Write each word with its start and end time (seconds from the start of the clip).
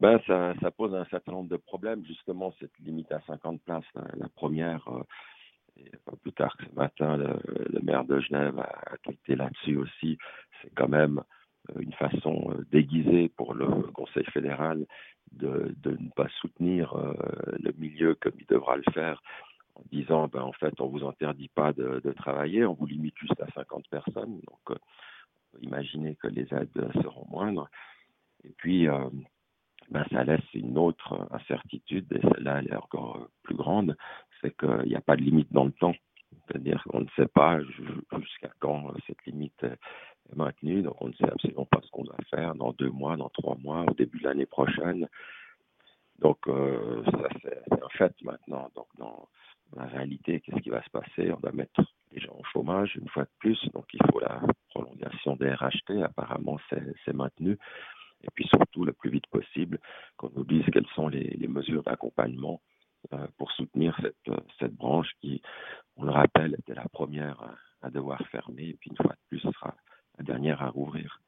Ben, 0.00 0.18
ça, 0.26 0.70
pose 0.70 0.94
un 0.94 1.04
certain 1.06 1.32
nombre 1.32 1.50
de 1.50 1.58
problèmes, 1.58 2.02
justement, 2.06 2.54
cette 2.58 2.76
limite 2.78 3.12
à 3.12 3.20
50 3.26 3.60
places. 3.60 3.84
La, 3.94 4.30
première, 4.30 4.88
euh, 4.88 6.16
plus 6.22 6.32
tard 6.32 6.56
que 6.56 6.64
ce 6.64 6.74
matin, 6.74 7.18
le, 7.18 7.80
maire 7.82 8.06
de 8.06 8.18
Genève 8.18 8.58
a, 8.58 8.92
a 8.92 8.96
tweeté 9.02 9.36
là-dessus 9.36 9.76
aussi. 9.76 10.16
C'est 10.62 10.74
quand 10.74 10.88
même 10.88 11.22
euh, 11.68 11.80
une 11.80 11.92
façon 11.92 12.50
euh, 12.50 12.64
déguisée 12.70 13.28
pour 13.28 13.52
le 13.52 13.66
Conseil 13.92 14.24
fédéral 14.32 14.86
de, 15.32 15.74
ne 15.84 16.10
pas 16.16 16.28
soutenir 16.40 16.96
le 16.96 17.70
milieu 17.78 18.16
comme 18.16 18.32
il 18.40 18.46
devra 18.46 18.76
le 18.76 18.92
faire 18.92 19.22
en 19.76 19.82
disant 19.92 20.26
ben 20.26 20.42
en 20.42 20.52
fait 20.52 20.80
on 20.80 20.88
vous 20.88 21.06
interdit 21.06 21.48
pas 21.54 21.72
de, 21.72 22.00
de 22.02 22.12
travailler, 22.12 22.64
on 22.64 22.72
vous 22.72 22.86
limite 22.86 23.16
juste 23.16 23.40
à 23.40 23.46
50 23.54 23.86
personnes. 23.88 24.40
Donc 24.40 24.78
imaginez 25.60 26.16
que 26.16 26.26
les 26.26 26.52
aides 26.52 26.90
seront 26.94 27.26
moindres. 27.30 27.70
Et 28.42 28.50
puis 28.56 28.88
ben, 29.90 30.04
ça 30.12 30.24
laisse 30.24 30.54
une 30.54 30.78
autre 30.78 31.28
incertitude, 31.32 32.06
et 32.12 32.20
celle-là 32.20 32.60
elle 32.60 32.68
est 32.68 32.76
encore 32.76 33.28
plus 33.42 33.56
grande, 33.56 33.96
c'est 34.40 34.56
qu'il 34.56 34.88
n'y 34.88 34.96
a 34.96 35.00
pas 35.00 35.16
de 35.16 35.22
limite 35.22 35.52
dans 35.52 35.64
le 35.64 35.72
temps. 35.72 35.94
C'est-à-dire 36.46 36.82
qu'on 36.84 37.00
ne 37.00 37.08
sait 37.16 37.26
pas 37.26 37.60
jusqu'à 37.60 38.50
quand 38.60 38.92
cette 39.06 39.24
limite 39.26 39.64
est 39.64 40.36
maintenue, 40.36 40.82
donc 40.82 40.94
on 41.00 41.08
ne 41.08 41.12
sait 41.14 41.28
absolument 41.30 41.66
pas 41.66 41.80
ce 41.82 41.90
qu'on 41.90 42.04
va 42.04 42.14
faire 42.30 42.54
dans 42.54 42.72
deux 42.72 42.90
mois, 42.90 43.16
dans 43.16 43.30
trois 43.30 43.56
mois, 43.56 43.84
au 43.88 43.94
début 43.94 44.18
de 44.18 44.24
l'année 44.24 44.46
prochaine. 44.46 45.08
Donc 46.20 46.38
euh, 46.46 47.02
ça 47.04 47.28
c'est 47.42 47.72
un 47.72 47.88
fait 47.90 48.14
maintenant. 48.22 48.70
Donc 48.76 48.86
dans 48.98 49.28
la 49.76 49.84
réalité, 49.86 50.40
qu'est-ce 50.40 50.60
qui 50.60 50.70
va 50.70 50.82
se 50.82 50.90
passer? 50.90 51.32
On 51.32 51.40
va 51.40 51.50
mettre 51.50 51.80
les 52.12 52.20
gens 52.20 52.36
au 52.38 52.44
chômage 52.44 52.96
une 52.96 53.08
fois 53.08 53.24
de 53.24 53.30
plus, 53.38 53.58
donc 53.72 53.86
il 53.92 54.00
faut 54.10 54.20
la 54.20 54.40
prolongation 54.68 55.34
des 55.36 55.50
RHT. 55.50 56.02
Apparemment 56.04 56.58
c'est 56.70 57.12
maintenu 57.12 57.58
et 58.22 58.28
puis 58.34 58.46
surtout 58.48 58.84
le 58.84 58.92
plus 58.92 59.10
vite 59.10 59.26
possible 59.26 59.78
qu'on 60.16 60.30
nous 60.34 60.44
dise 60.44 60.64
quelles 60.72 60.86
sont 60.94 61.08
les, 61.08 61.36
mesures 61.48 61.82
d'accompagnement 61.82 62.60
euh, 63.12 63.26
pour 63.38 63.50
soutenir 63.52 63.96
cette, 64.02 64.28
euh, 64.28 64.36
cette 64.58 64.74
branche 64.74 65.10
qui, 65.20 65.42
on 65.96 66.04
le 66.04 66.10
rappelle, 66.10 66.54
était 66.58 66.74
la 66.74 66.88
première 66.88 67.56
à 67.82 67.90
devoir 67.90 68.20
fermer 68.28 68.68
et 68.68 68.74
puis 68.74 68.90
une 68.90 68.96
fois 68.96 69.14
de 69.14 69.28
plus 69.28 69.40
sera 69.40 69.74
la 70.18 70.24
dernière 70.24 70.62
à 70.62 70.68
rouvrir. 70.68 71.19